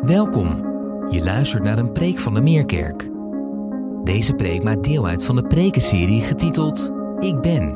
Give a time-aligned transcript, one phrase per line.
[0.00, 0.48] Welkom.
[1.10, 3.10] Je luistert naar een preek van de Meerkerk.
[4.04, 7.72] Deze preek maakt deel uit van de prekenserie getiteld Ik Ben.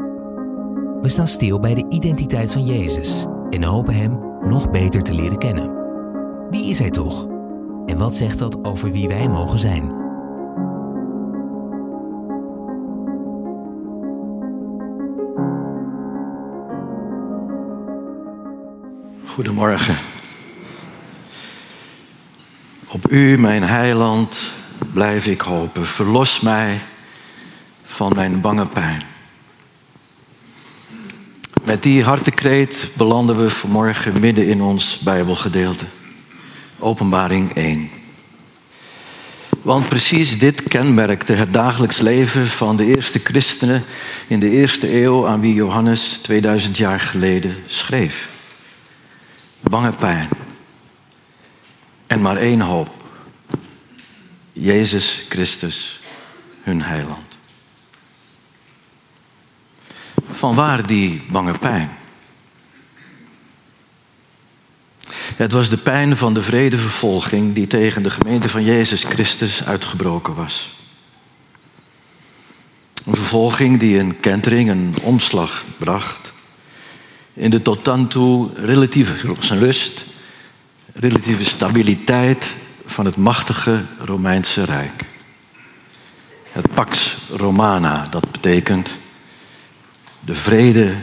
[1.00, 5.38] We staan stil bij de identiteit van Jezus en hopen Hem nog beter te leren
[5.38, 5.72] kennen.
[6.50, 7.26] Wie is Hij toch?
[7.86, 9.92] En wat zegt dat over wie wij mogen zijn?
[19.24, 20.22] Goedemorgen.
[22.94, 24.36] Op u, mijn heiland,
[24.92, 25.86] blijf ik hopen.
[25.86, 26.80] Verlos mij
[27.84, 29.02] van mijn bange pijn.
[31.64, 35.84] Met die hartekreet belanden we vanmorgen midden in ons Bijbelgedeelte.
[36.78, 37.90] Openbaring 1.
[39.62, 43.84] Want precies dit kenmerkte het dagelijks leven van de eerste christenen
[44.26, 48.28] in de eerste eeuw aan wie Johannes 2000 jaar geleden schreef.
[49.60, 50.43] Bange pijn.
[52.06, 52.88] En maar één hoop.
[54.52, 56.00] Jezus Christus,
[56.62, 57.24] hun heiland.
[60.30, 61.96] Van waar die bange pijn?
[65.36, 70.34] Het was de pijn van de vredevervolging die tegen de gemeente van Jezus Christus uitgebroken
[70.34, 70.70] was.
[73.04, 76.32] Een vervolging die een kentering, een omslag bracht
[77.34, 80.04] in de tot dan toe relatieve rust,
[80.94, 82.54] relatieve stabiliteit
[82.86, 85.04] van het machtige Romeinse Rijk.
[86.52, 88.88] Het Pax Romana, dat betekent
[90.20, 90.94] de vrede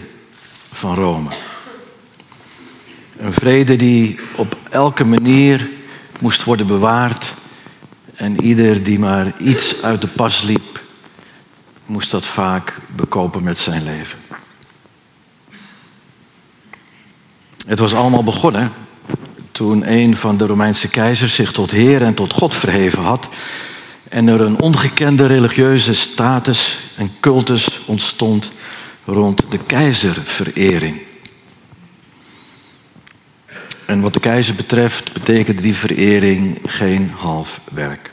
[0.72, 1.30] van Rome.
[3.18, 5.70] Een vrede die op elke manier
[6.20, 7.34] moest worden bewaard
[8.16, 10.84] en ieder die maar iets uit de pas liep,
[11.86, 14.20] moest dat vaak bekopen met zijn leven.
[17.66, 18.72] Het was allemaal begonnen
[19.52, 23.28] toen een van de Romeinse keizers zich tot Heer en tot God verheven had
[24.10, 28.52] en er een ongekende religieuze status en cultus ontstond
[29.06, 31.02] rond de keizerverering.
[33.86, 38.12] En wat de keizer betreft betekende die verering geen half werk.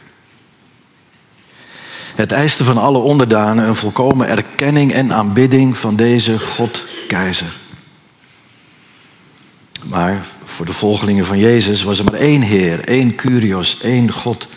[2.14, 7.56] Het eiste van alle onderdanen een volkomen erkenning en aanbidding van deze God-keizer.
[9.84, 14.48] Maar voor de volgelingen van Jezus was er maar één Heer, één Curios, één God.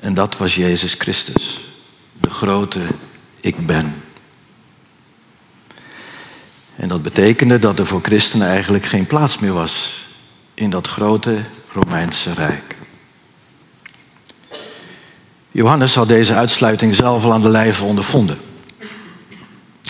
[0.00, 1.60] En dat was Jezus Christus,
[2.20, 2.80] de grote
[3.40, 3.94] Ik Ben.
[6.76, 10.06] En dat betekende dat er voor christenen eigenlijk geen plaats meer was
[10.54, 11.36] in dat grote
[11.72, 12.76] Romeinse Rijk.
[15.50, 18.38] Johannes had deze uitsluiting zelf al aan de lijve ondervonden.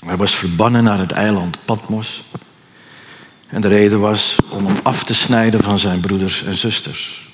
[0.06, 2.24] Hij was verbannen naar het eiland Patmos.
[3.48, 7.26] En de reden was om hem af te snijden van zijn broeders en zusters.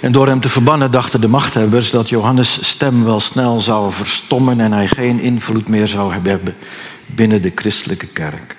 [0.00, 4.60] En door hem te verbannen dachten de machthebbers dat Johannes' stem wel snel zou verstommen
[4.60, 6.56] en hij geen invloed meer zou hebben
[7.06, 8.56] binnen de christelijke kerk.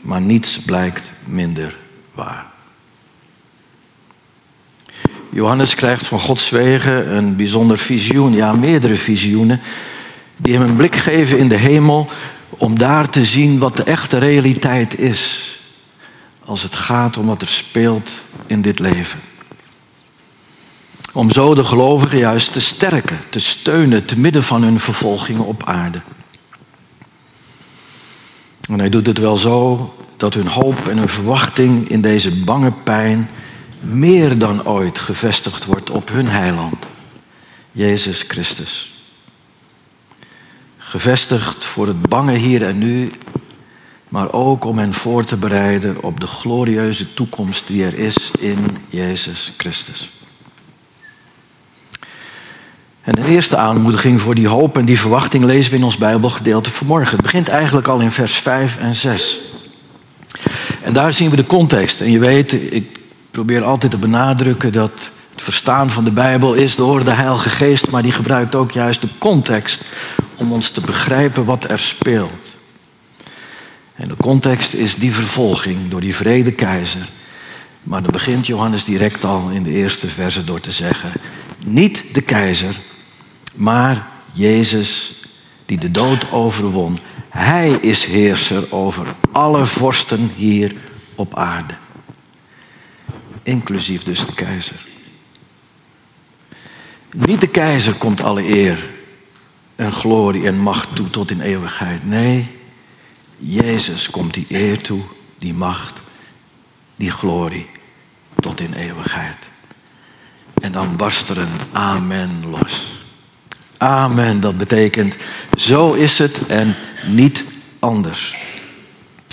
[0.00, 1.76] Maar niets blijkt minder
[2.14, 2.46] waar.
[5.30, 9.60] Johannes krijgt van Gods wegen een bijzonder visioen, ja meerdere visioenen,
[10.36, 12.08] die hem een blik geven in de hemel
[12.58, 15.54] om daar te zien wat de echte realiteit is
[16.44, 18.10] als het gaat om wat er speelt
[18.46, 19.20] in dit leven.
[21.12, 25.66] Om zo de gelovigen juist te sterken, te steunen te midden van hun vervolgingen op
[25.66, 26.00] aarde.
[28.68, 32.72] En hij doet het wel zo dat hun hoop en hun verwachting in deze bange
[32.72, 33.30] pijn
[33.80, 36.86] meer dan ooit gevestigd wordt op hun heiland,
[37.72, 38.95] Jezus Christus.
[40.88, 43.10] Gevestigd voor het bange hier en nu,
[44.08, 48.58] maar ook om hen voor te bereiden op de glorieuze toekomst die er is in
[48.88, 50.10] Jezus Christus.
[53.02, 56.70] En een eerste aanmoediging voor die hoop en die verwachting lezen we in ons Bijbelgedeelte
[56.70, 57.12] vanmorgen.
[57.12, 59.40] Het begint eigenlijk al in vers 5 en 6.
[60.82, 62.00] En daar zien we de context.
[62.00, 62.98] En je weet, ik
[63.30, 67.90] probeer altijd te benadrukken dat het verstaan van de Bijbel is door de Heilige Geest,
[67.90, 69.84] maar die gebruikt ook juist de context
[70.36, 72.56] om ons te begrijpen wat er speelt.
[73.94, 77.08] En de context is die vervolging door die vrede keizer.
[77.82, 81.12] Maar dan begint Johannes direct al in de eerste verse door te zeggen:
[81.64, 82.76] niet de keizer,
[83.54, 85.20] maar Jezus
[85.66, 86.98] die de dood overwon.
[87.28, 90.74] Hij is heerser over alle vorsten hier
[91.14, 91.74] op aarde.
[93.42, 94.86] Inclusief dus de keizer.
[97.12, 98.94] Niet de keizer komt alle eer
[99.76, 102.06] en glorie en macht toe tot in eeuwigheid.
[102.06, 102.48] Nee,
[103.38, 105.00] Jezus komt die eer toe,
[105.38, 106.00] die macht,
[106.96, 107.66] die glorie
[108.40, 109.36] tot in eeuwigheid.
[110.60, 113.00] En dan barst er een amen los.
[113.78, 115.16] Amen, dat betekent
[115.56, 116.74] zo is het en
[117.06, 117.44] niet
[117.78, 118.34] anders.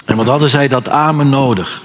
[0.05, 1.81] En wat hadden zij dat amen nodig?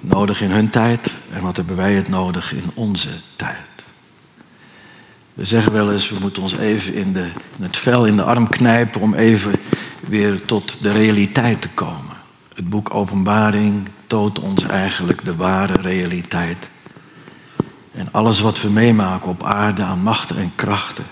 [0.00, 3.71] Nodig in hun tijd en wat hebben wij het nodig in onze tijd?
[5.34, 7.24] We zeggen wel eens, we moeten ons even in, de,
[7.56, 9.52] in het vel in de arm knijpen om even
[10.00, 12.16] weer tot de realiteit te komen.
[12.54, 16.68] Het boek Openbaring toont ons eigenlijk de ware realiteit.
[17.94, 21.04] En alles wat we meemaken op aarde aan machten en krachten,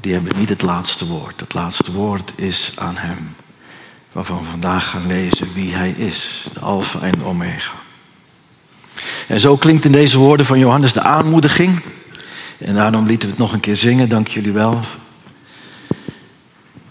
[0.00, 1.40] die hebben niet het laatste woord.
[1.40, 3.34] Het laatste woord is aan Hem,
[4.12, 7.74] waarvan we vandaag gaan lezen wie Hij is, de Alpha en de Omega.
[9.28, 11.80] En zo klinkt in deze woorden van Johannes de aanmoediging.
[12.58, 14.80] En daarom lieten we het nog een keer zingen, dank jullie wel.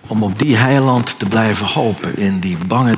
[0.08, 2.96] Om op die heiland te blijven hopen in die bange,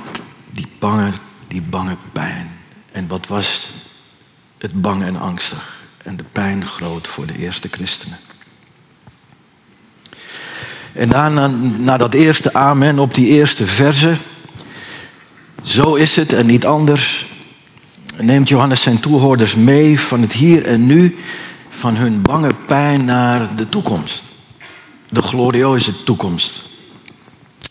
[0.51, 1.11] die bange,
[1.47, 2.51] die bange pijn.
[2.91, 3.67] En wat was
[4.57, 8.17] het bang en angstig en de pijn groot voor de eerste christenen.
[10.93, 14.15] En daarna, na dat eerste amen op die eerste verse,
[15.63, 17.25] zo is het en niet anders,
[18.17, 21.17] neemt Johannes zijn toehoorders mee van het hier en nu,
[21.79, 24.23] van hun bange pijn naar de toekomst.
[25.09, 26.69] De glorieuze toekomst.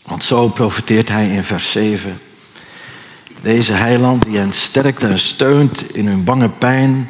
[0.05, 2.19] Want zo profeteert hij in vers 7.
[3.41, 7.09] Deze heiland die hen sterkt en steunt in hun bange pijn,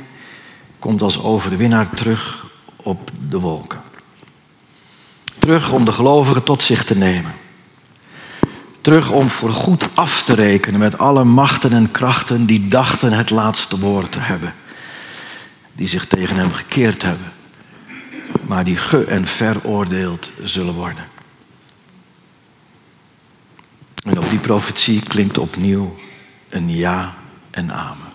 [0.80, 3.82] komt als overwinnaar terug op de wolken.
[5.40, 7.34] Terug om de gelovigen tot zich te nemen.
[8.82, 13.30] Terug om voor goed af te rekenen met alle machten en krachten die dachten het
[13.30, 14.54] laatste woord te hebben.
[15.80, 17.32] Die zich tegen hem gekeerd hebben,
[18.48, 21.04] maar die ge- en veroordeeld zullen worden.
[24.04, 25.96] En op die profetie klinkt opnieuw
[26.50, 27.16] een ja
[27.52, 28.08] en amen.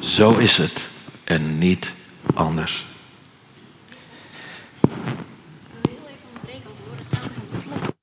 [0.00, 0.88] Zo is het
[1.24, 1.92] en niet
[2.34, 2.84] anders.
[4.80, 7.94] Ik wil heel even onderbreken, want we horen telkens een klok.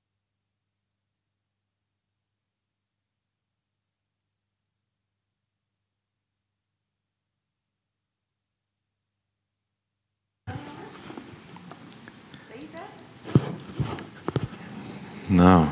[15.31, 15.68] Nou,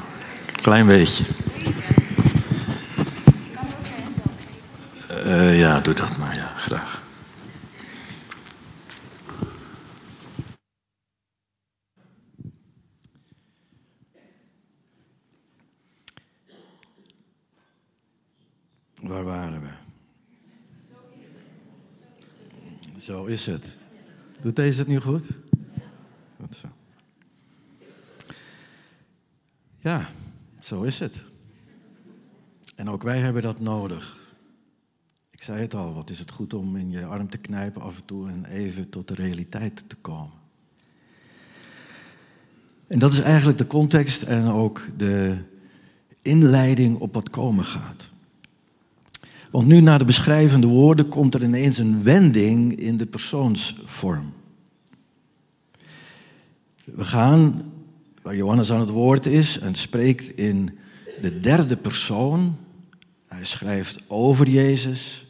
[0.51, 1.23] klein beetje.
[5.23, 7.01] Eh, ja, doe dat maar, ja, graag.
[19.01, 19.69] Waar waren we?
[22.97, 23.77] Zo is het.
[24.41, 25.00] Doet deze het nu?
[25.00, 25.25] Goed
[26.50, 26.67] zo.
[29.79, 30.09] Ja,
[30.59, 31.23] zo is het.
[32.75, 34.17] En ook wij hebben dat nodig.
[35.29, 37.97] Ik zei het al, wat is het goed om in je arm te knijpen af
[37.97, 40.37] en toe en even tot de realiteit te komen.
[42.87, 45.37] En dat is eigenlijk de context en ook de
[46.21, 48.09] inleiding op wat komen gaat.
[49.51, 54.33] Want nu na de beschrijvende woorden komt er ineens een wending in de persoonsvorm.
[56.83, 57.71] We gaan,
[58.21, 60.77] waar Johannes aan het woord is en spreekt in
[61.21, 62.57] de derde persoon.
[63.27, 65.25] Hij schrijft over Jezus,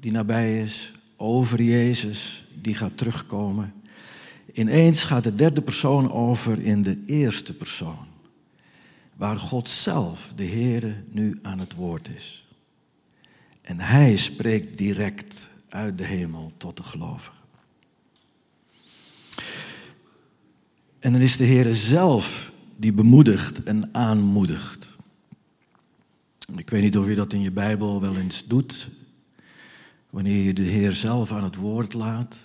[0.00, 3.72] die nabij is, over Jezus, die gaat terugkomen.
[4.52, 8.06] Ineens gaat de derde persoon over in de eerste persoon,
[9.16, 12.46] waar God zelf, de Heere, nu aan het woord is.
[13.62, 17.37] En hij spreekt direct uit de hemel tot de gelovigen.
[20.98, 24.96] En dan is de Heer zelf die bemoedigt en aanmoedigt.
[26.56, 28.88] Ik weet niet of je dat in je Bijbel wel eens doet.
[30.10, 32.36] Wanneer je de Heer zelf aan het woord laat.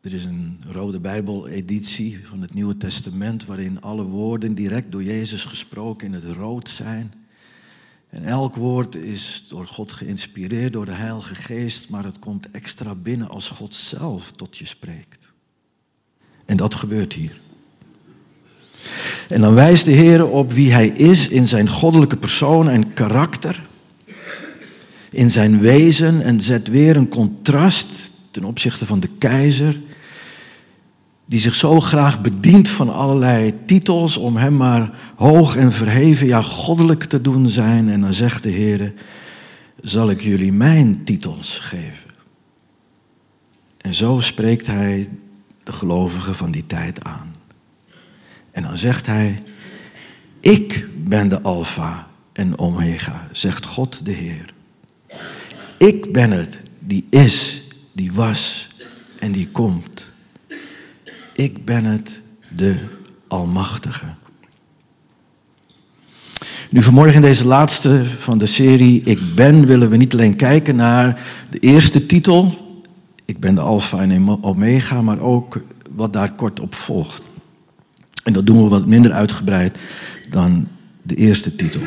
[0.00, 5.44] Er is een rode Bijbel-editie van het Nieuwe Testament waarin alle woorden direct door Jezus
[5.44, 7.12] gesproken in het rood zijn.
[8.08, 12.94] En elk woord is door God geïnspireerd, door de Heilige Geest, maar het komt extra
[12.94, 15.25] binnen als God zelf tot je spreekt.
[16.46, 17.40] En dat gebeurt hier.
[19.28, 23.62] En dan wijst de Heer op wie Hij is in zijn goddelijke persoon en karakter,
[25.10, 29.78] in zijn wezen en zet weer een contrast ten opzichte van de keizer,
[31.24, 36.42] die zich zo graag bedient van allerlei titels om hem maar hoog en verheven, ja
[36.42, 37.88] goddelijk te doen zijn.
[37.88, 38.92] En dan zegt de Heer,
[39.80, 42.10] zal ik jullie mijn titels geven.
[43.76, 45.08] En zo spreekt hij
[45.66, 47.34] de gelovigen van die tijd aan.
[48.50, 49.42] En dan zegt hij,
[50.40, 54.54] ik ben de Alpha en Omega, zegt God de Heer.
[55.78, 58.68] Ik ben het die is, die was
[59.18, 60.10] en die komt.
[61.32, 62.76] Ik ben het, de
[63.28, 64.06] Almachtige.
[66.70, 70.76] Nu vanmorgen in deze laatste van de serie Ik ben willen we niet alleen kijken
[70.76, 71.20] naar
[71.50, 72.65] de eerste titel,
[73.26, 77.22] Ik ben de Alpha en Omega, maar ook wat daar kort op volgt.
[78.24, 79.78] En dat doen we wat minder uitgebreid
[80.30, 80.68] dan
[81.02, 81.80] de eerste titel.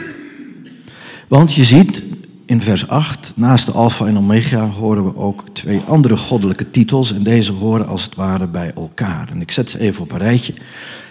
[1.28, 2.04] Want je ziet
[2.46, 7.14] in vers 8, naast de Alpha en Omega horen we ook twee andere goddelijke titels.
[7.14, 9.30] En deze horen als het ware bij elkaar.
[9.30, 10.54] En ik zet ze even op een rijtje.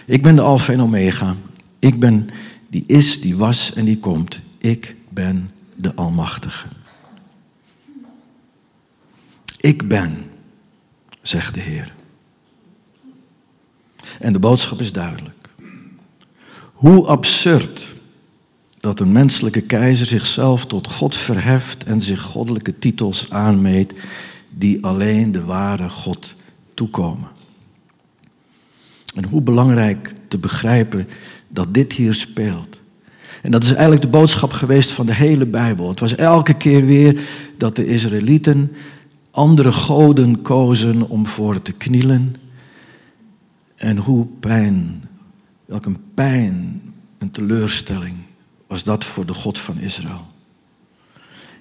[0.05, 1.35] Ik ben de Alpha en Omega.
[1.79, 2.29] Ik ben
[2.69, 4.39] die is, die was en die komt.
[4.57, 6.67] Ik ben de Almachtige.
[9.59, 10.31] Ik ben,
[11.21, 11.93] zegt de Heer.
[14.19, 15.49] En de boodschap is duidelijk.
[16.73, 17.95] Hoe absurd
[18.79, 23.93] dat een menselijke keizer zichzelf tot God verheft en zich goddelijke titels aanmeet
[24.49, 26.35] die alleen de ware God
[26.73, 27.29] toekomen.
[29.15, 31.07] En hoe belangrijk te begrijpen
[31.47, 32.81] dat dit hier speelt.
[33.41, 35.89] En dat is eigenlijk de boodschap geweest van de hele Bijbel.
[35.89, 37.21] Het was elke keer weer
[37.57, 38.71] dat de Israëlieten
[39.31, 42.35] andere goden kozen om voor te knielen.
[43.75, 45.03] En hoe pijn,
[45.65, 46.81] welk een pijn,
[47.17, 48.15] een teleurstelling
[48.67, 50.27] was dat voor de God van Israël.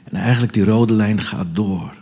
[0.04, 1.96] En eigenlijk die rode lijn gaat door.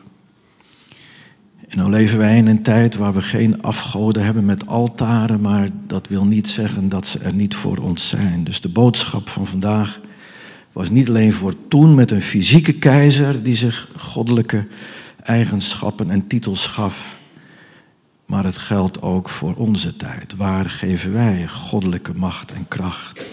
[1.68, 5.68] En dan leven wij in een tijd waar we geen afgoden hebben met altaren, maar
[5.86, 8.44] dat wil niet zeggen dat ze er niet voor ons zijn.
[8.44, 10.00] Dus de boodschap van vandaag
[10.72, 14.66] was niet alleen voor toen met een fysieke keizer die zich goddelijke
[15.26, 17.16] eigenschappen en titels gaf,
[18.26, 20.36] maar het geldt ook voor onze tijd.
[20.36, 23.24] Waar geven wij goddelijke macht en kracht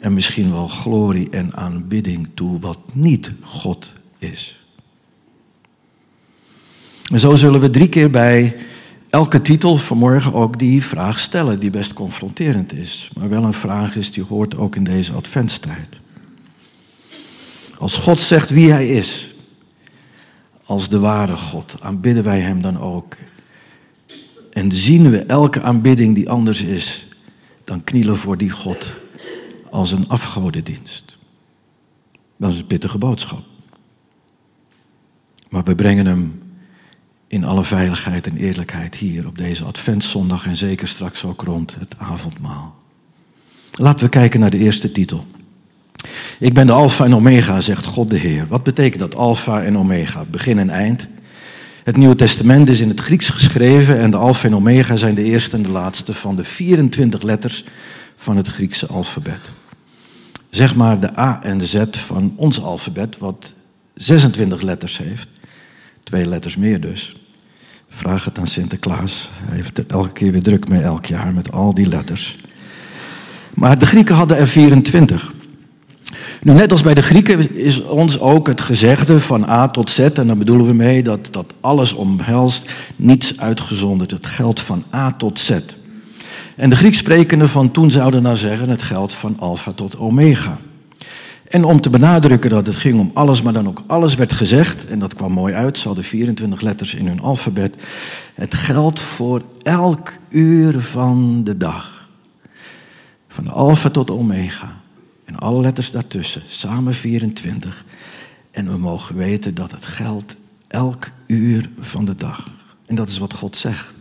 [0.00, 4.60] en misschien wel glorie en aanbidding toe wat niet God is?
[7.12, 8.56] En zo zullen we drie keer bij
[9.10, 13.96] elke titel vanmorgen ook die vraag stellen, die best confronterend is, maar wel een vraag
[13.96, 16.00] is die hoort ook in deze adventstijd.
[17.78, 19.30] Als God zegt wie Hij is,
[20.66, 23.16] als de ware God, aanbidden wij Hem dan ook.
[24.50, 27.06] En zien we elke aanbidding die anders is,
[27.64, 28.96] dan knielen voor die God
[29.70, 31.18] als een afgodendienst.
[32.36, 33.44] Dat is een pittige boodschap.
[35.48, 36.42] Maar we brengen hem
[37.26, 41.98] in alle veiligheid en eerlijkheid hier op deze Adventszondag en zeker straks ook rond het
[41.98, 42.74] avondmaal.
[43.70, 45.26] Laten we kijken naar de eerste titel.
[46.38, 48.46] Ik ben de Alpha en Omega, zegt God de Heer.
[48.48, 50.24] Wat betekent dat Alpha en Omega?
[50.30, 51.06] Begin en eind.
[51.84, 55.22] Het Nieuwe Testament is in het Grieks geschreven en de Alpha en Omega zijn de
[55.22, 57.64] eerste en de laatste van de 24 letters
[58.16, 59.40] van het Griekse alfabet.
[60.50, 63.54] Zeg maar de A en de Z van ons alfabet, wat
[63.94, 65.28] 26 letters heeft.
[66.02, 67.16] Twee letters meer dus.
[67.88, 69.30] Vraag het aan Sinterklaas.
[69.34, 72.36] Hij heeft er elke keer weer druk mee, elk jaar, met al die letters.
[73.54, 75.34] Maar de Grieken hadden er 24.
[76.46, 79.98] Nu, net als bij de Grieken is ons ook het gezegde van A tot Z,
[79.98, 84.10] en daar bedoelen we mee dat dat alles omhelst, niets uitgezonderd.
[84.10, 85.50] Het geldt van A tot Z.
[86.56, 90.58] En de Grieksprekenden van toen zouden nou zeggen, het geldt van alfa tot omega.
[91.48, 94.86] En om te benadrukken dat het ging om alles, maar dan ook alles werd gezegd,
[94.86, 97.76] en dat kwam mooi uit, ze hadden 24 letters in hun alfabet.
[98.34, 102.08] Het geldt voor elk uur van de dag.
[103.28, 104.84] Van de alfa tot omega.
[105.26, 107.84] En alle letters daartussen, samen 24.
[108.50, 110.36] En we mogen weten dat het geldt
[110.68, 112.50] elk uur van de dag.
[112.86, 113.94] En dat is wat God zegt.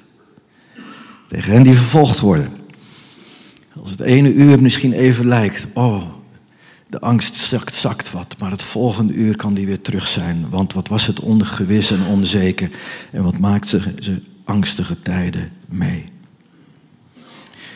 [1.28, 2.54] Tegen hen die vervolgd worden.
[3.80, 6.04] Als het ene uur misschien even lijkt, oh,
[6.88, 10.50] de angst zakt, zakt wat, maar het volgende uur kan die weer terug zijn.
[10.50, 12.70] Want wat was het ongewis en onzeker
[13.12, 16.04] en wat maakt ze, ze angstige tijden mee?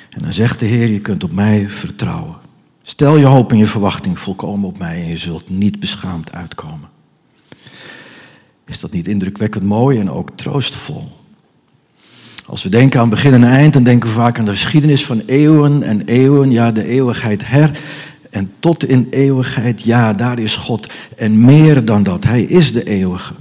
[0.09, 2.35] En dan zegt de Heer, je kunt op mij vertrouwen.
[2.89, 6.89] Stel je hoop en je verwachting volkomen op mij en je zult niet beschaamd uitkomen.
[8.65, 11.11] Is dat niet indrukwekkend mooi en ook troostvol?
[12.45, 15.21] Als we denken aan begin en eind, dan denken we vaak aan de geschiedenis van
[15.25, 17.79] eeuwen en eeuwen, ja, de eeuwigheid her.
[18.29, 20.93] En tot in eeuwigheid, ja, daar is God.
[21.17, 23.33] En meer dan dat, Hij is de eeuwige.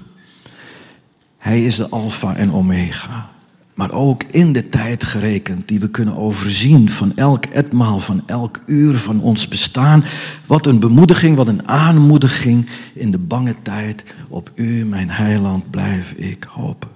[1.39, 3.31] Hij is de Alpha en Omega.
[3.79, 8.61] Maar ook in de tijd gerekend, die we kunnen overzien van elk etmaal, van elk
[8.67, 10.05] uur van ons bestaan.
[10.47, 14.05] Wat een bemoediging, wat een aanmoediging in de bange tijd.
[14.29, 16.89] Op U, mijn heiland, blijf ik hopen.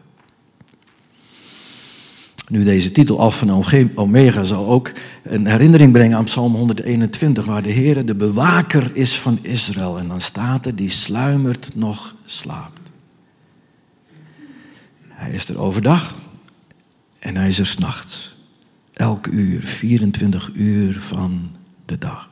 [2.48, 7.62] Nu, deze titel Alpha en Omega zal ook een herinnering brengen aan Psalm 121, waar
[7.62, 9.98] de Heer de bewaker is van Israël.
[9.98, 12.80] En dan staat er, die sluimert nog slaapt.
[15.08, 16.20] Hij is er overdag
[17.22, 18.34] en hij is er s'nachts.
[18.92, 21.50] Elk uur, 24 uur van
[21.84, 22.30] de dag.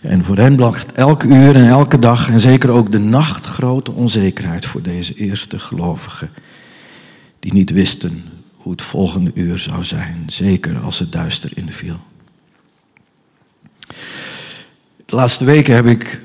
[0.00, 3.92] En voor hen bracht elk uur en elke dag en zeker ook de nacht grote
[3.92, 6.30] onzekerheid voor deze eerste gelovigen.
[7.40, 8.24] Die niet wisten
[8.54, 11.96] hoe het volgende uur zou zijn, zeker als het duister inviel.
[15.06, 16.20] De laatste weken heb ik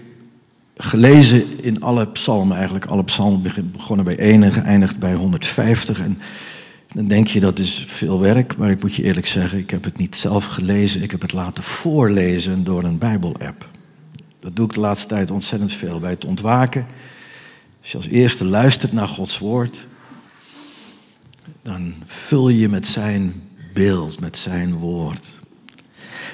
[0.77, 5.99] gelezen in alle psalmen, eigenlijk alle psalmen begonnen bij 1 en geëindigd bij 150.
[5.99, 6.21] En
[6.93, 9.83] dan denk je dat is veel werk, maar ik moet je eerlijk zeggen, ik heb
[9.83, 13.69] het niet zelf gelezen, ik heb het laten voorlezen door een Bijbel-app.
[14.39, 16.85] Dat doe ik de laatste tijd ontzettend veel bij het ontwaken.
[17.81, 19.87] Als je als eerste luistert naar Gods woord,
[21.61, 23.41] dan vul je met zijn
[23.73, 25.37] beeld, met zijn woord.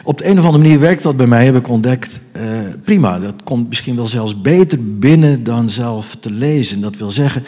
[0.04, 2.20] Op de een of andere manier werkt dat bij mij, heb ik ontdekt.
[2.32, 6.82] Eh, prima, dat komt misschien wel zelfs beter binnen dan zelf te lezen.
[6.82, 7.44] Dat wil zeggen,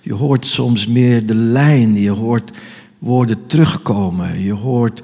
[0.00, 2.50] je hoort soms meer de lijn, je hoort
[2.98, 5.00] woorden terugkomen, je hoort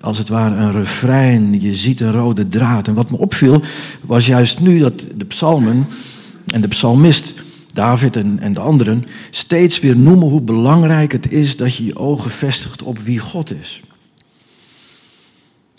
[0.00, 2.88] als het ware een refrein, je ziet een rode draad.
[2.88, 3.62] En wat me opviel
[4.00, 5.86] was juist nu dat de psalmen
[6.46, 7.34] en de psalmist,
[7.72, 11.96] David en, en de anderen, steeds weer noemen hoe belangrijk het is dat je je
[11.96, 13.80] ogen vestigt op wie God is.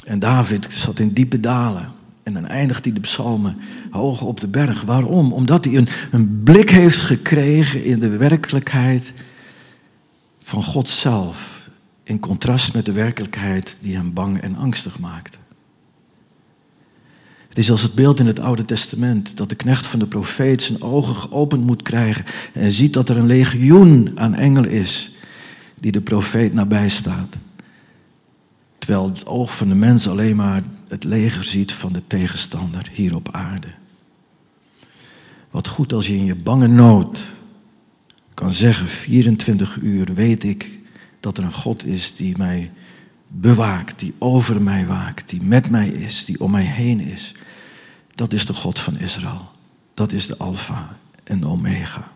[0.05, 1.91] En David zat in diepe dalen.
[2.29, 3.57] En dan eindigt hij de psalmen
[3.91, 4.81] hoog op de berg.
[4.81, 5.33] Waarom?
[5.33, 9.13] Omdat hij een, een blik heeft gekregen in de werkelijkheid
[10.43, 11.69] van God zelf.
[12.03, 15.37] In contrast met de werkelijkheid die hem bang en angstig maakte.
[17.47, 20.61] Het is als het beeld in het Oude Testament dat de knecht van de profeet
[20.61, 25.11] zijn ogen geopend moet krijgen en ziet dat er een legioen aan engelen is
[25.79, 27.37] die de profeet nabij staat.
[28.89, 33.15] Terwijl het oog van de mens alleen maar het leger ziet van de tegenstander hier
[33.15, 33.67] op aarde.
[35.51, 37.25] Wat goed als je in je bange nood
[38.33, 40.79] kan zeggen, 24 uur weet ik
[41.19, 42.71] dat er een God is die mij
[43.27, 47.35] bewaakt, die over mij waakt, die met mij is, die om mij heen is.
[48.15, 49.51] Dat is de God van Israël.
[49.93, 52.11] Dat is de Alpha en de Omega.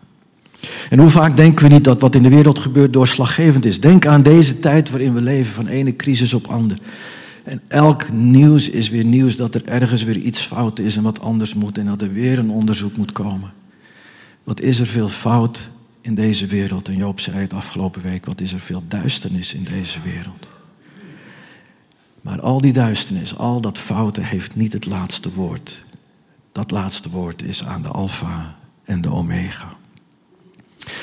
[0.90, 3.80] En hoe vaak denken we niet dat wat in de wereld gebeurt doorslaggevend is?
[3.80, 6.80] Denk aan deze tijd waarin we leven, van ene crisis op andere.
[7.44, 11.20] En elk nieuws is weer nieuws dat er ergens weer iets fout is en wat
[11.20, 13.52] anders moet en dat er weer een onderzoek moet komen.
[14.44, 16.88] Wat is er veel fout in deze wereld?
[16.88, 20.46] En Joop zei het afgelopen week, wat is er veel duisternis in deze wereld?
[22.20, 25.84] Maar al die duisternis, al dat fouten heeft niet het laatste woord.
[26.52, 29.76] Dat laatste woord is aan de alfa en de omega.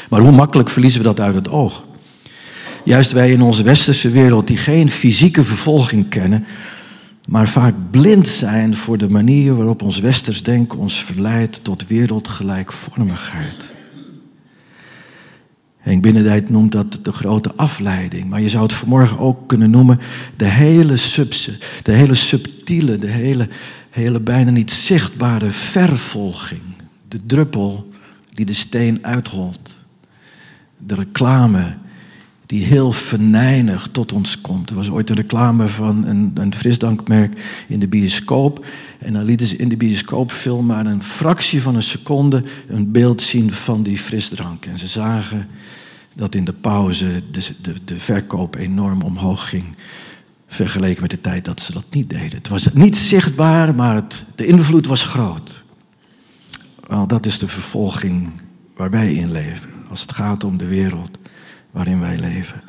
[0.10, 1.86] Maar hoe makkelijk verliezen we dat uit het oog?
[2.84, 6.46] Juist wij in onze westerse wereld die geen fysieke vervolging kennen,
[7.28, 13.72] maar vaak blind zijn voor de manier waarop ons westers denken ons verleidt tot wereldgelijkvormigheid.
[15.82, 20.00] Henk Binnendijk noemt dat de grote afleiding, maar je zou het vanmorgen ook kunnen noemen
[20.36, 23.48] de hele, subse, de hele subtiele, de hele,
[23.90, 26.62] hele bijna niet zichtbare vervolging.
[27.08, 27.90] De druppel
[28.46, 29.70] die de steen uitholt
[30.78, 31.78] de reclame
[32.46, 34.70] die heel venijnig tot ons komt.
[34.70, 38.66] Er was ooit een reclame van een, een frisdankmerk in de bioscoop.
[39.00, 43.22] En dan lieten ze in de bioscoopfilm maar een fractie van een seconde een beeld
[43.22, 44.66] zien van die frisdrank.
[44.66, 45.48] En ze zagen
[46.16, 49.66] dat in de pauze de, de, de verkoop enorm omhoog ging.
[50.48, 52.38] Vergeleken met de tijd dat ze dat niet deden.
[52.38, 55.61] Het was niet zichtbaar, maar het, de invloed was groot.
[56.92, 58.30] Wel, dat is de vervolging
[58.76, 61.18] waar wij in leven als het gaat om de wereld
[61.72, 62.62] waarin wij leven.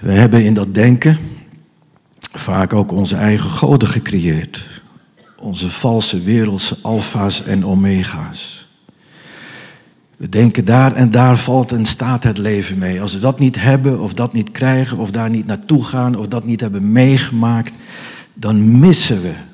[0.00, 1.18] We hebben in dat denken
[2.32, 4.68] vaak ook onze eigen goden gecreëerd.
[5.36, 8.68] Onze valse wereldse alfa's en omega's.
[10.16, 13.00] We denken daar en daar valt en staat het leven mee.
[13.00, 16.28] Als we dat niet hebben of dat niet krijgen of daar niet naartoe gaan of
[16.28, 17.74] dat niet hebben meegemaakt,
[18.34, 19.47] dan missen we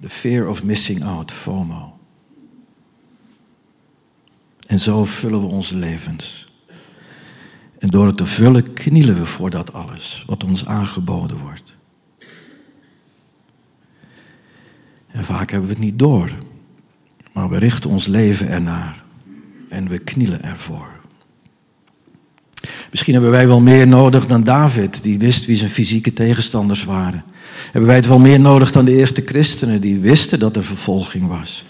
[0.00, 1.98] de fear of missing out, FOMO.
[4.66, 6.52] En zo vullen we onze levens.
[7.78, 11.76] En door het te vullen knielen we voor dat alles wat ons aangeboden wordt.
[15.06, 16.30] En vaak hebben we het niet door,
[17.32, 19.04] maar we richten ons leven ernaar
[19.68, 20.96] en we knielen ervoor.
[22.90, 27.24] Misschien hebben wij wel meer nodig dan David, die wist wie zijn fysieke tegenstanders waren.
[27.64, 31.28] Hebben wij het wel meer nodig dan de eerste christenen, die wisten dat er vervolging
[31.28, 31.64] was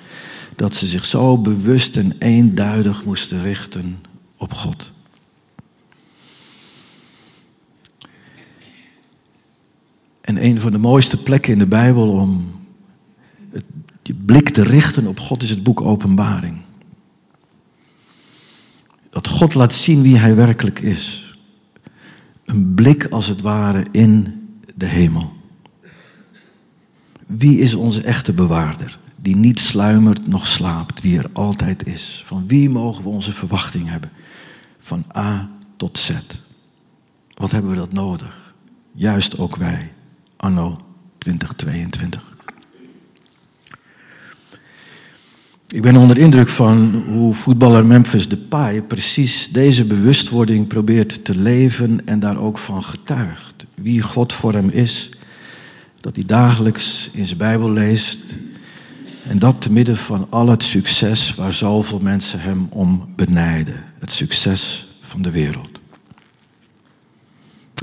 [0.59, 4.05] dat ze zich zo bewust en eenduidig moesten richten
[4.37, 4.93] op God.
[10.21, 12.61] En een van de mooiste plekken in de Bijbel om
[13.51, 13.65] het,
[14.03, 16.57] je blik te richten op God is het boek Openbaring.
[19.11, 21.37] Dat God laat zien wie Hij werkelijk is.
[22.45, 24.43] Een blik als het ware in
[24.75, 25.38] de hemel.
[27.29, 28.99] Wie is onze echte bewaarder?
[29.17, 32.23] Die niet sluimert noch slaapt, die er altijd is.
[32.27, 34.11] Van wie mogen we onze verwachting hebben?
[34.79, 36.13] Van A tot Z.
[37.35, 38.55] Wat hebben we dat nodig?
[38.93, 39.93] Juist ook wij,
[40.37, 40.81] anno
[41.19, 42.37] 2022.
[45.69, 52.07] Ik ben onder indruk van hoe voetballer Memphis Depay precies deze bewustwording probeert te leven
[52.07, 53.67] en daar ook van getuigt.
[53.75, 55.11] Wie God voor hem is,
[56.01, 58.21] dat hij dagelijks in zijn Bijbel leest
[59.29, 63.85] en dat te midden van al het succes waar zoveel mensen hem om benijden.
[63.99, 65.69] Het succes van de wereld.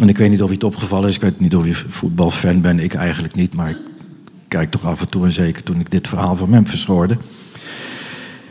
[0.02, 2.82] En ik weet niet of het opgevallen is, ik weet niet of je voetbalfan bent,
[2.82, 3.78] ik eigenlijk niet, maar ik
[4.48, 7.18] kijk toch af en toe en zeker toen ik dit verhaal van Memphis hoorde.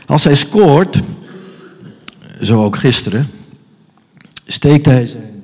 [0.05, 0.99] Als hij scoort,
[2.41, 3.27] zo ook gisteren,
[4.45, 5.43] steekt hij zijn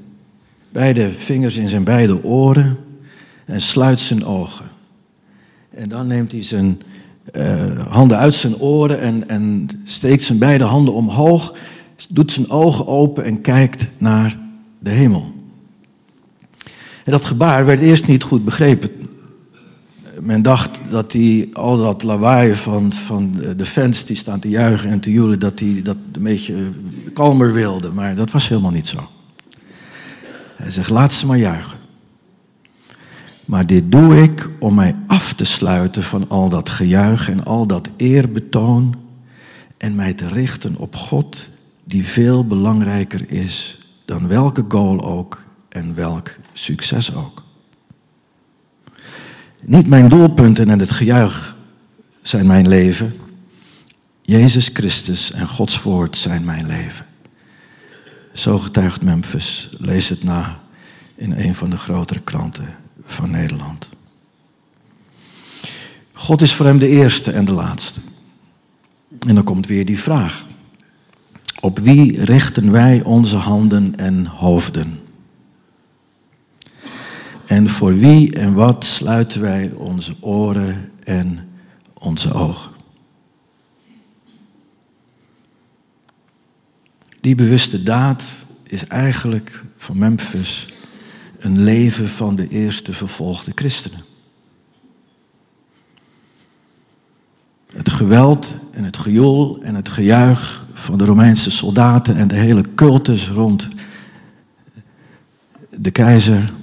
[0.70, 2.78] beide vingers in zijn beide oren
[3.52, 4.66] en sluit zijn ogen.
[5.70, 6.82] En dan neemt hij zijn
[7.34, 11.56] uh, handen uit zijn oren en, en steekt zijn beide handen omhoog,
[12.10, 14.40] doet zijn ogen open en kijkt naar
[14.80, 15.32] de hemel.
[17.04, 18.90] En dat gebaar werd eerst niet goed begrepen
[20.22, 24.90] men dacht dat hij al dat lawaai van, van de fans die staan te juichen
[24.90, 26.56] en te joelen, dat hij dat een beetje
[27.14, 27.92] kalmer wilde.
[27.92, 29.10] Maar dat was helemaal niet zo.
[30.56, 31.78] Hij zegt, laat ze maar juichen.
[33.46, 37.66] Maar dit doe ik om mij af te sluiten van al dat gejuich en al
[37.66, 38.96] dat eerbetoon
[39.78, 41.50] en mij te richten op God,
[41.84, 47.44] die veel belangrijker is dan welke goal ook en welk succes ook.
[49.62, 51.56] Niet mijn doelpunten en het gejuich
[52.22, 53.14] zijn mijn leven.
[54.22, 57.06] Jezus Christus en Gods woord zijn mijn leven.
[58.34, 59.70] Zo getuigt Memphis.
[59.78, 60.60] Lees het na
[61.16, 63.90] in een van de grotere kranten van Nederland.
[66.14, 68.00] God is voor hem de eerste en de laatste.
[69.28, 70.46] En dan komt weer die vraag.
[71.60, 75.00] Op wie richten wij onze handen en hoofden?
[77.46, 81.50] En voor wie en wat sluiten wij onze oren en
[81.94, 82.72] onze ogen?
[87.22, 88.24] Die bewuste daad
[88.64, 90.68] is eigenlijk van Memphis
[91.42, 94.04] een leven van de eerste vervolgde christenen.
[97.74, 102.64] Het geweld en het gejoel en het gejuich van de Romeinse soldaten en de hele
[102.76, 103.68] cultus rond
[105.70, 106.54] de keizer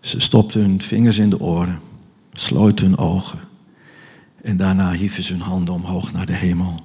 [0.00, 1.80] ze stopten hun vingers in de oren,
[2.32, 3.38] sloten hun ogen
[4.42, 6.80] en daarna hieven ze hun handen omhoog naar de hemel.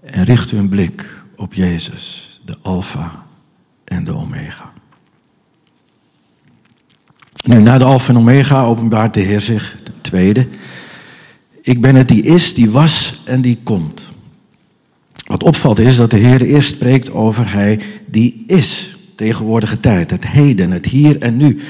[0.00, 3.28] En richtten hun blik op Jezus, de Alpha
[3.90, 4.72] en de Omega.
[7.44, 10.48] Nu, na de Alpha en Omega openbaart de Heer zich, de tweede.
[11.62, 14.08] Ik ben het die is, die was en die komt.
[15.26, 20.26] Wat opvalt is dat de Heer eerst spreekt over Hij die is tegenwoordige tijd, het
[20.26, 21.60] heden, het hier en nu.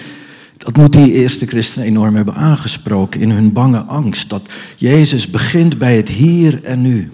[0.57, 4.31] Dat moet die eerste christenen enorm hebben aangesproken in hun bange angst.
[4.31, 7.11] Dat Jezus begint bij het hier en nu.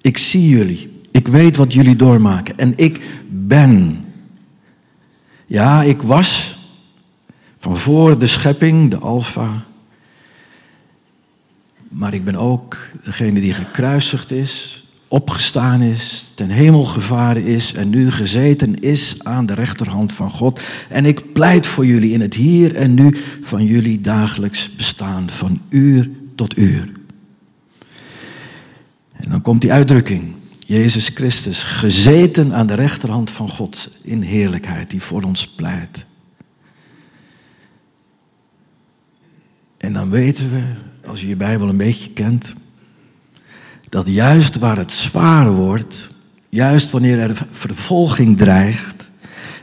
[0.00, 0.90] Ik zie jullie.
[1.10, 2.58] Ik weet wat jullie doormaken.
[2.58, 4.04] En ik ben.
[5.50, 6.58] Ja, ik was
[7.58, 9.64] van voor de schepping, de Alpha.
[11.88, 17.90] Maar ik ben ook degene die gekruisigd is, opgestaan is, ten hemel gevaren is en
[17.90, 20.60] nu gezeten is aan de rechterhand van God.
[20.88, 25.60] En ik pleit voor jullie in het hier en nu van jullie dagelijks bestaan, van
[25.68, 26.92] uur tot uur.
[29.12, 30.34] En dan komt die uitdrukking,
[30.70, 36.06] Jezus Christus, gezeten aan de rechterhand van God in heerlijkheid, die voor ons pleit.
[39.76, 40.62] En dan weten we,
[41.08, 42.52] als je je Bijbel een beetje kent,
[43.88, 46.08] dat juist waar het zwaar wordt,
[46.48, 49.08] juist wanneer er vervolging dreigt,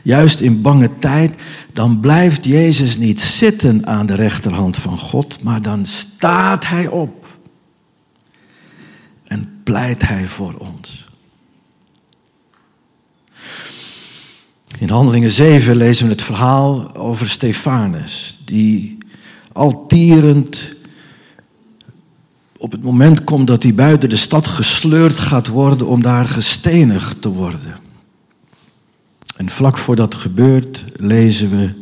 [0.02, 1.42] juist in bange tijd,
[1.72, 7.38] dan blijft Jezus niet zitten aan de rechterhand van God, maar dan staat Hij op
[9.24, 10.97] en pleit Hij voor ons.
[14.78, 18.98] In Handelingen 7 lezen we het verhaal over Stefanus, die
[19.52, 20.74] al tierend
[22.58, 27.22] op het moment komt dat hij buiten de stad gesleurd gaat worden om daar gestenigd
[27.22, 27.76] te worden.
[29.36, 31.74] En vlak voor dat gebeurt lezen we,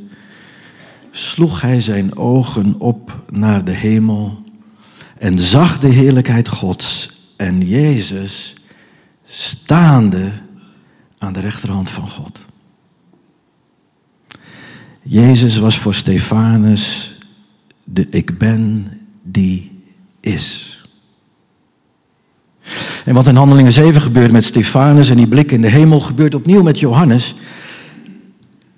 [1.11, 4.43] sloeg hij zijn ogen op naar de hemel
[5.19, 8.55] en zag de heerlijkheid Gods en Jezus
[9.25, 10.31] staande
[11.19, 12.45] aan de rechterhand van God.
[15.09, 17.15] Jezus was voor Stefanus
[17.85, 18.87] de ik ben
[19.23, 19.71] die
[20.21, 20.81] is.
[23.05, 26.35] En wat in Handelingen 7 gebeurt met Stefanus en die blik in de hemel, gebeurt
[26.35, 27.35] opnieuw met Johannes.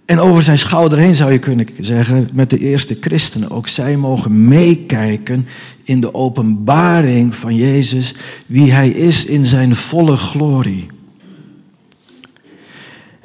[0.05, 3.51] En over zijn schouder heen zou je kunnen zeggen, met de eerste christenen.
[3.51, 5.47] Ook zij mogen meekijken
[5.83, 8.15] in de openbaring van Jezus,
[8.47, 10.87] wie hij is in zijn volle glorie.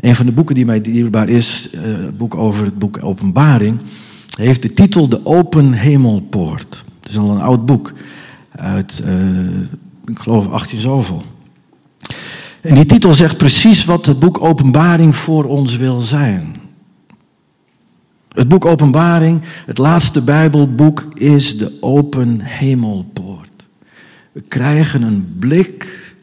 [0.04, 3.80] Een van de boeken die mij dierbaar is, eh, het boek over het boek Openbaring,
[4.36, 6.84] heeft de titel De Open Hemelpoort.
[7.00, 7.94] Het is al een oud boek
[8.52, 9.48] uit, uh,
[10.06, 11.22] ik geloof, 18 zoveel.
[12.62, 16.56] En die titel zegt precies wat het boek Openbaring voor ons wil zijn.
[18.34, 23.68] Het boek Openbaring, het laatste Bijbelboek, is de open hemelpoort.
[24.32, 26.14] We krijgen een blik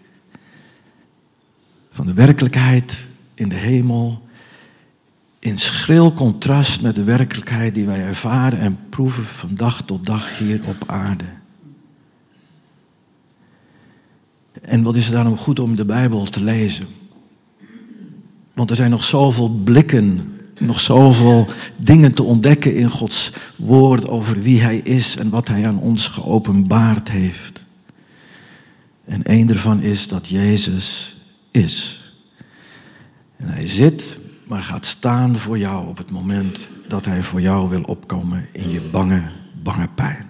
[1.91, 3.09] van de werkelijkheid
[3.41, 4.23] in de hemel
[5.39, 10.39] in schril contrast met de werkelijkheid die wij ervaren en proeven van dag tot dag
[10.39, 11.25] hier op aarde.
[14.63, 16.87] En wat is er daarom goed om de Bijbel te lezen?
[18.55, 21.49] Want er zijn nog zoveel blikken, nog zoveel
[21.83, 26.09] dingen te ontdekken in Gods woord over wie Hij is en wat Hij aan ons
[26.09, 27.65] geopenbaard heeft.
[29.05, 31.17] En één daarvan is dat Jezus
[31.51, 32.00] is.
[33.41, 37.69] En Hij zit maar gaat staan voor jou op het moment dat Hij voor jou
[37.69, 39.23] wil opkomen in je bange,
[39.63, 40.27] bange pijn.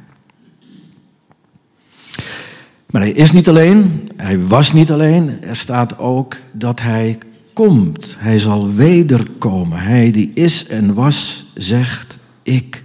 [2.90, 7.18] Maar Hij is niet alleen, Hij was niet alleen, er staat ook dat Hij
[7.52, 8.16] komt.
[8.18, 9.78] Hij zal wederkomen.
[9.78, 12.84] Hij die is en was, zegt, ik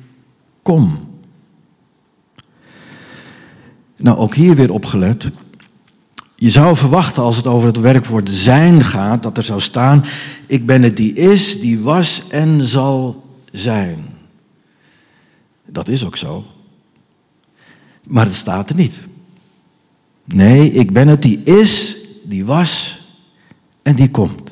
[0.62, 0.98] kom.
[3.98, 5.32] Nou, ook hier weer opgelet.
[6.46, 10.06] Je zou verwachten als het over het werkwoord zijn gaat, dat er zou staan,
[10.48, 14.06] ik ben het die is, die was en zal zijn.
[15.66, 16.46] Dat is ook zo.
[18.04, 19.02] Maar het staat er niet.
[20.24, 23.02] Nee, ik ben het die is, die was
[23.82, 24.52] en die komt.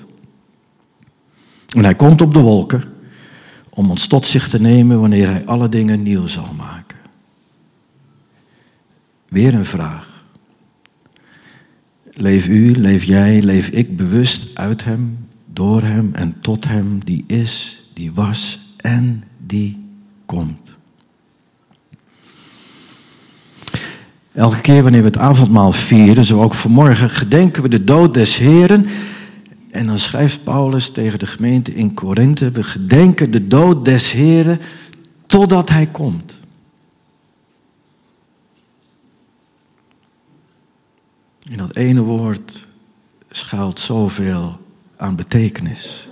[1.75, 2.83] En hij komt op de wolken
[3.69, 6.97] om ons tot zich te nemen wanneer hij alle dingen nieuw zal maken.
[9.27, 10.12] Weer een vraag.
[12.15, 15.17] Leef u, leef jij, leef ik bewust uit Hem,
[15.53, 19.85] door Hem en tot Hem, die is, die was en die
[20.25, 20.71] komt.
[24.33, 28.37] Elke keer wanneer we het avondmaal vieren, zo ook vanmorgen, gedenken we de dood des
[28.37, 28.85] Heren.
[29.71, 34.59] En dan schrijft Paulus tegen de gemeente in Korinthe, we gedenken de dood des Heren
[35.25, 36.42] totdat Hij komt.
[41.49, 42.67] In dat ene woord
[43.29, 44.59] schuilt zoveel
[44.97, 46.09] aan betekenis.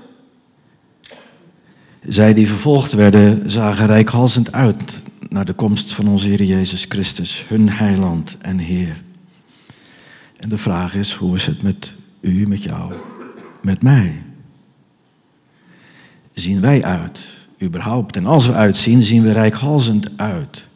[2.08, 7.46] Zij die vervolgd werden, zagen rijkhalsend uit naar de komst van onze Heer Jezus Christus,
[7.48, 9.04] hun heiland en Heer.
[10.38, 12.94] En de vraag is, hoe is het met u, met jou,
[13.62, 14.24] met mij?
[16.34, 17.22] Zien wij uit,
[17.62, 18.16] überhaupt?
[18.16, 20.68] En als we uitzien, zien we rijkhalsend uit.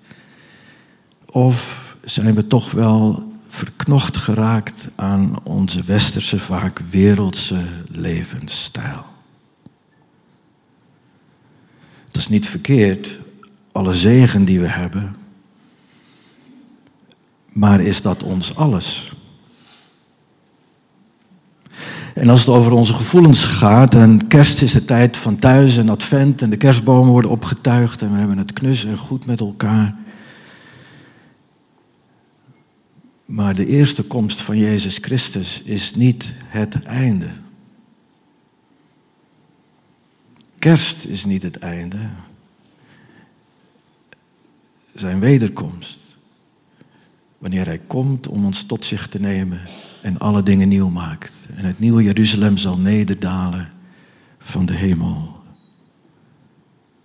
[1.26, 9.06] Of zijn we toch wel verknocht geraakt aan onze westerse, vaak wereldse levensstijl.
[12.12, 13.20] Dat is niet verkeerd,
[13.72, 15.16] alle zegen die we hebben.
[17.50, 19.12] Maar is dat ons alles?
[22.14, 25.90] En als het over onze gevoelens gaat, en kerst is de tijd van thuis en
[25.90, 29.96] advent en de kerstbomen worden opgetuigd en we hebben het knus en goed met elkaar.
[33.26, 37.30] Maar de eerste komst van Jezus Christus is niet het einde.
[40.60, 42.10] Kerst is niet het einde.
[44.94, 46.00] Zijn wederkomst.
[47.38, 49.62] Wanneer Hij komt om ons tot zich te nemen
[50.02, 51.34] en alle dingen nieuw maakt.
[51.56, 53.70] En het nieuwe Jeruzalem zal nederdalen
[54.40, 55.44] van de hemel.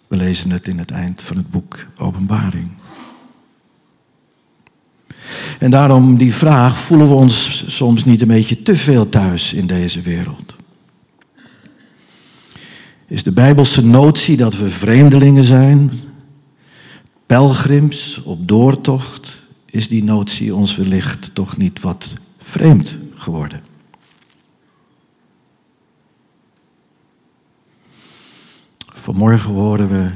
[0.06, 2.70] We lezen het in het eind van het boek Openbaring.
[5.58, 9.66] En daarom die vraag, voelen we ons soms niet een beetje te veel thuis in
[9.66, 10.54] deze wereld?
[13.06, 15.92] Is de Bijbelse notie dat we vreemdelingen zijn,
[17.26, 23.60] pelgrims op doortocht is die notie ons wellicht toch niet wat vreemd geworden.
[28.92, 30.10] Vanmorgen horen we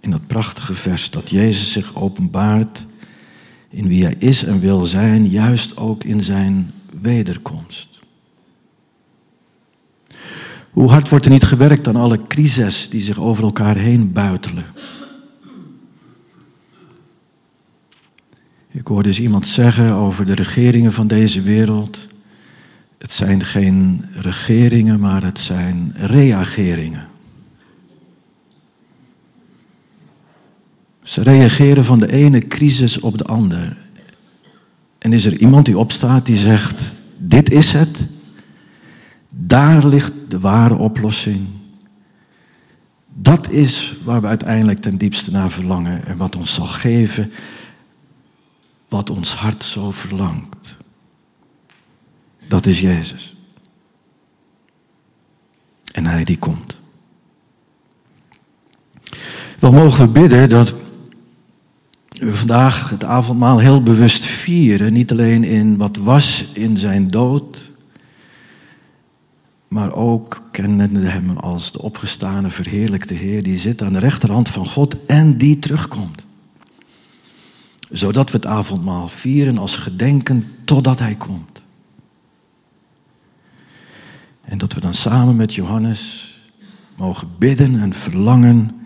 [0.00, 2.86] in dat prachtige vers dat Jezus zich openbaart
[3.68, 7.88] in wie hij is en wil zijn, juist ook in zijn wederkomst.
[10.70, 14.64] Hoe hard wordt er niet gewerkt aan alle crises die zich over elkaar heen buitelen?
[18.70, 22.06] Ik hoorde eens iemand zeggen over de regeringen van deze wereld.
[22.98, 27.06] Het zijn geen regeringen, maar het zijn reageringen.
[31.06, 33.76] Ze reageren van de ene crisis op de andere.
[34.98, 38.06] En is er iemand die opstaat die zegt: Dit is het.
[39.28, 41.46] Daar ligt de ware oplossing.
[43.14, 47.32] Dat is waar we uiteindelijk ten diepste naar verlangen en wat ons zal geven
[48.88, 50.76] wat ons hart zo verlangt.
[52.48, 53.34] Dat is Jezus.
[55.92, 56.80] En Hij die komt.
[59.58, 60.84] We mogen bidden dat
[62.18, 64.92] we vandaag het avondmaal heel bewust vieren.
[64.92, 67.72] Niet alleen in wat was in zijn dood,
[69.68, 74.66] maar ook kennende hem als de opgestane, verheerlijkte Heer die zit aan de rechterhand van
[74.66, 76.24] God en die terugkomt.
[77.90, 81.62] Zodat we het avondmaal vieren als gedenken totdat Hij komt.
[84.42, 86.30] En dat we dan samen met Johannes
[86.96, 88.85] mogen bidden en verlangen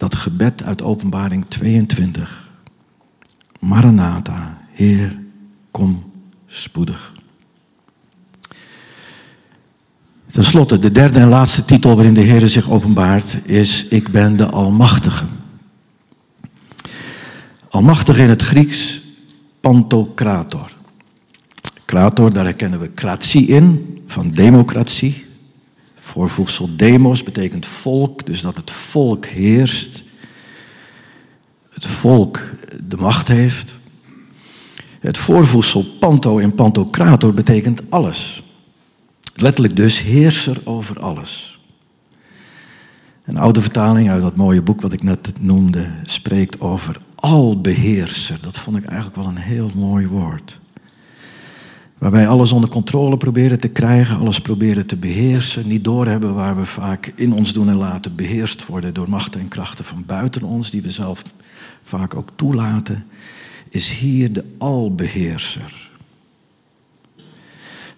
[0.00, 2.48] dat gebed uit Openbaring 22.
[3.58, 5.18] Maranatha, Heer,
[5.70, 6.12] kom
[6.46, 7.14] spoedig.
[10.30, 14.36] Ten slotte, de derde en laatste titel waarin de Heer zich openbaart is Ik ben
[14.36, 15.24] de Almachtige.
[17.68, 19.00] Almachtige in het Grieks,
[19.60, 20.76] Pantokrator.
[21.84, 25.26] Krator, daar herkennen we kratie in, van democratie.
[26.10, 30.04] Voorvoegsel demos betekent volk, dus dat het volk heerst.
[31.70, 32.40] Het volk
[32.84, 33.74] de macht heeft.
[35.00, 38.42] Het voorvoegsel panto in pantocrator betekent alles.
[39.34, 41.58] Letterlijk dus heerser over alles.
[43.24, 48.38] Een oude vertaling uit dat mooie boek wat ik net noemde spreekt over albeheerser.
[48.40, 50.60] Dat vond ik eigenlijk wel een heel mooi woord.
[52.00, 56.64] Waarbij alles onder controle proberen te krijgen, alles proberen te beheersen, niet doorhebben waar we
[56.64, 60.70] vaak in ons doen en laten beheerst worden door machten en krachten van buiten ons,
[60.70, 61.22] die we zelf
[61.82, 63.04] vaak ook toelaten,
[63.68, 65.90] is hier de albeheerser.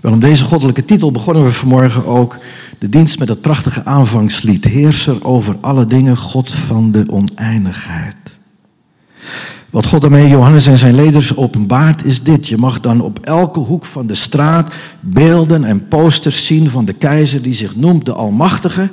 [0.00, 2.38] Wel, om deze goddelijke titel begonnen we vanmorgen ook
[2.78, 4.64] de dienst met dat prachtige aanvangslied.
[4.64, 8.16] Heerser over alle dingen, God van de oneindigheid.
[9.72, 12.48] Wat God daarmee Johannes en zijn leders openbaart is dit.
[12.48, 16.92] Je mag dan op elke hoek van de straat beelden en posters zien van de
[16.92, 18.90] keizer die zich noemt de Almachtige.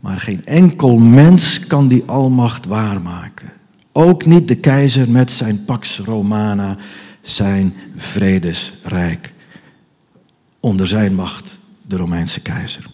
[0.00, 3.52] Maar geen enkel mens kan die almacht waarmaken.
[3.92, 6.76] Ook niet de keizer met zijn Pax Romana,
[7.20, 9.32] zijn vredesrijk.
[10.60, 12.84] Onder zijn macht de Romeinse keizer.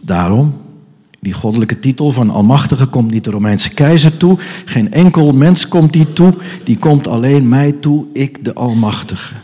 [0.00, 0.63] Daarom
[1.24, 4.38] die goddelijke titel van Almachtige komt niet de Romeinse keizer toe.
[4.64, 6.34] Geen enkel mens komt die toe.
[6.64, 9.34] Die komt alleen mij toe, ik de Almachtige.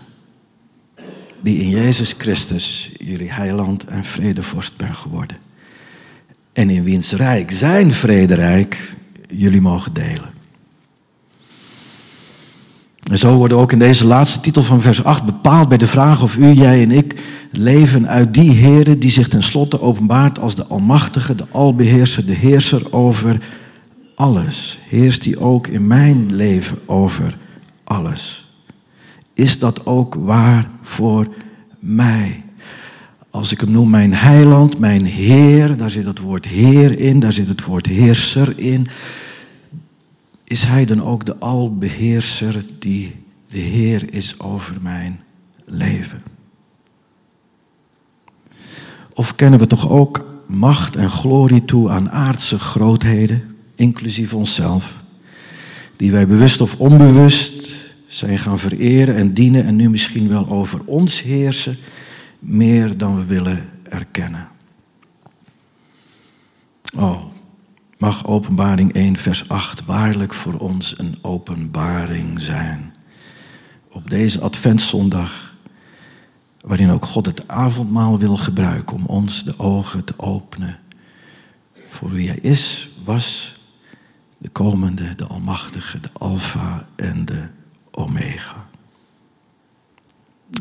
[1.41, 5.37] Die in Jezus Christus jullie heiland en vredevorst ben geworden.
[6.53, 8.95] En in wiens rijk, zijn vrederijk,
[9.29, 10.40] jullie mogen delen.
[13.11, 16.23] En zo worden ook in deze laatste titel van vers 8 bepaald bij de vraag
[16.23, 20.67] of u, jij en ik leven uit die Heere die zich tenslotte openbaart als de
[20.67, 23.41] Almachtige, de Albeheerser, de Heerser over
[24.15, 24.79] alles.
[24.89, 27.37] Heerst die ook in mijn leven over
[27.85, 28.49] alles?
[29.35, 31.29] Is dat ook waar voor
[31.79, 32.43] mij?
[33.31, 37.33] Als ik hem noem mijn heiland, mijn Heer, daar zit het woord Heer in, daar
[37.33, 38.87] zit het woord Heerser in
[40.51, 43.17] is Hij dan ook de albeheerser die
[43.49, 45.21] de Heer is over mijn
[45.65, 46.23] leven?
[49.15, 54.97] Of kennen we toch ook macht en glorie toe aan aardse grootheden, inclusief onszelf,
[55.97, 57.73] die wij bewust of onbewust
[58.07, 61.77] zijn gaan vereren en dienen en nu misschien wel over ons heersen,
[62.39, 64.49] meer dan we willen erkennen.
[66.97, 67.23] Oh,
[68.01, 72.95] mag Openbaring 1, vers 8 waarlijk voor ons een openbaring zijn.
[73.89, 75.55] Op deze Adventszondag,
[76.61, 80.79] waarin ook God het avondmaal wil gebruiken om ons de ogen te openen
[81.87, 83.57] voor wie Hij is, was
[84.39, 87.49] de komende, de almachtige, de alfa en de
[87.91, 88.67] omega.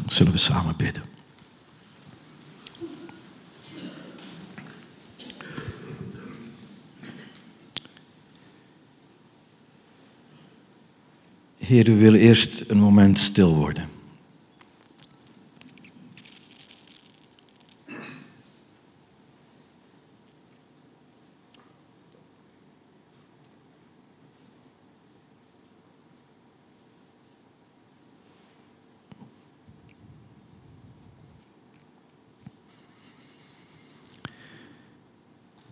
[0.08, 1.09] Zullen we samen bidden.
[11.70, 13.90] Heer, we willen eerst een moment stil worden.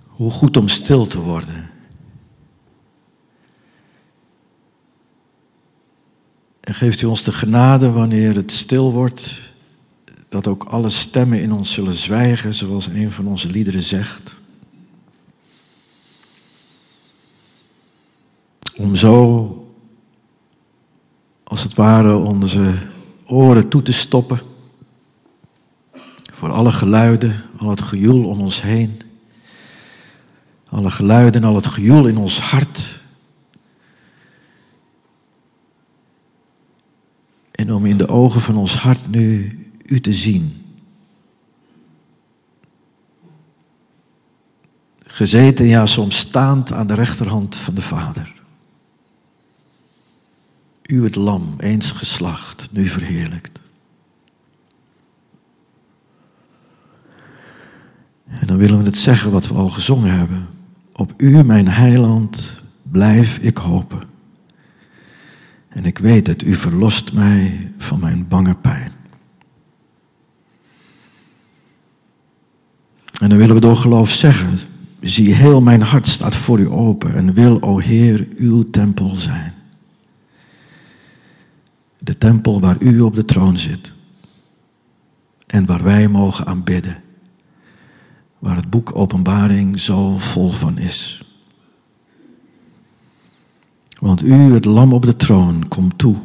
[0.07, 1.66] Hoe goed om stil te worden.
[6.67, 9.39] En geeft u ons de genade wanneer het stil wordt,
[10.29, 14.35] dat ook alle stemmen in ons zullen zwijgen, zoals een van onze liederen zegt.
[18.75, 19.71] Om zo,
[21.43, 22.73] als het ware, onze
[23.25, 24.39] oren toe te stoppen
[26.33, 29.01] voor alle geluiden, al het gejoel om ons heen.
[30.69, 32.99] Alle geluiden, al het gejoel in ons hart.
[37.67, 40.65] En om in de ogen van ons hart nu u te zien.
[44.99, 48.33] Gezeten, ja, soms staand aan de rechterhand van de Vader.
[50.85, 53.59] U het lam, eens geslacht, nu verheerlijkt.
[58.27, 60.47] En dan willen we het zeggen wat we al gezongen hebben.
[60.93, 64.16] Op u, mijn heiland, blijf ik hopen.
[65.77, 68.91] En ik weet dat u verlost mij van mijn bange pijn.
[73.21, 74.59] En dan willen we door geloof zeggen,
[75.01, 79.53] zie heel mijn hart staat voor u open en wil, o Heer, uw tempel zijn.
[81.97, 83.91] De tempel waar u op de troon zit
[85.47, 87.01] en waar wij mogen aanbidden
[88.39, 91.26] waar het boek Openbaring zo vol van is.
[93.99, 96.15] Want u, het lam op de troon, komt toe,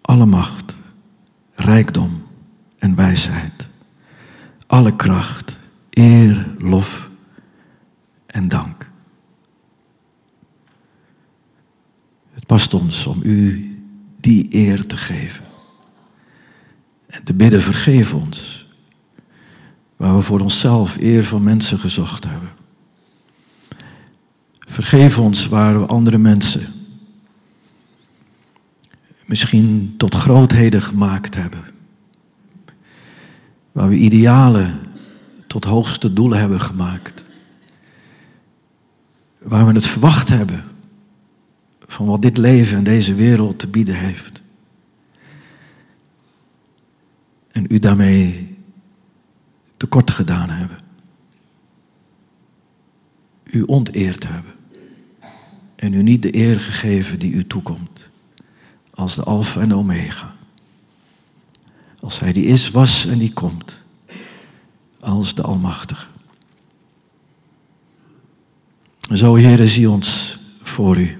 [0.00, 0.76] alle macht,
[1.54, 2.22] rijkdom
[2.78, 3.68] en wijsheid,
[4.66, 5.58] alle kracht,
[5.90, 7.10] eer, lof
[8.26, 8.90] en dank.
[12.30, 13.70] Het past ons om u
[14.20, 15.44] die eer te geven.
[17.06, 18.66] En te bidden, vergeef ons
[19.96, 22.50] Waar we voor onszelf eer van mensen gezocht hebben.
[24.76, 26.72] Vergeef ons waar we andere mensen
[29.26, 31.64] misschien tot grootheden gemaakt hebben.
[33.72, 34.80] Waar we idealen
[35.46, 37.24] tot hoogste doelen hebben gemaakt.
[39.38, 40.64] Waar we het verwacht hebben
[41.78, 44.42] van wat dit leven en deze wereld te bieden heeft.
[47.52, 48.56] En u daarmee
[49.76, 50.78] tekort gedaan hebben.
[53.44, 54.55] U onteerd hebben.
[55.76, 58.08] En u niet de eer gegeven die u toekomt.
[58.90, 60.34] Als de Alfa en Omega.
[62.00, 63.82] Als Hij die is, was en die komt.
[65.00, 66.06] Als de Almachtige.
[69.14, 71.16] Zo, Heere, zie ons voor u.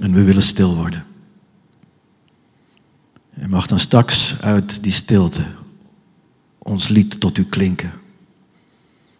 [0.00, 1.06] En we willen stil worden.
[3.30, 5.46] En mag dan straks uit die stilte
[6.58, 7.92] ons lied tot u klinken.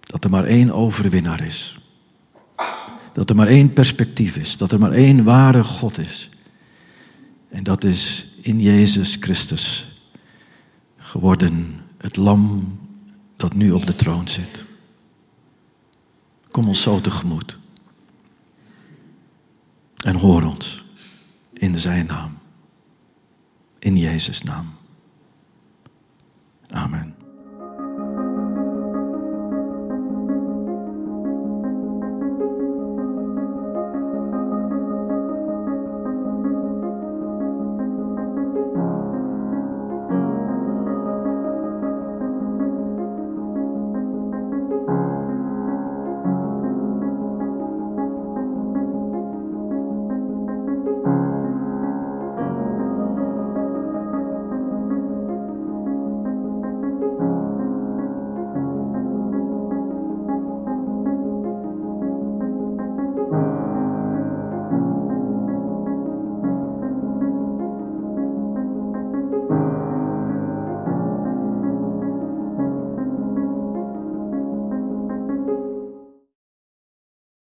[0.00, 1.81] Dat er maar één overwinnaar is.
[3.12, 4.56] Dat er maar één perspectief is.
[4.56, 6.30] Dat er maar één ware God is.
[7.48, 9.96] En dat is in Jezus Christus
[10.96, 12.78] geworden het lam
[13.36, 14.64] dat nu op de troon zit.
[16.50, 17.58] Kom ons zo tegemoet.
[20.04, 20.84] En hoor ons
[21.52, 22.38] in zijn naam.
[23.78, 24.74] In Jezus' naam.
[26.70, 27.21] Amen.